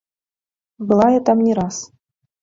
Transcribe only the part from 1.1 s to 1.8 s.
я там не раз.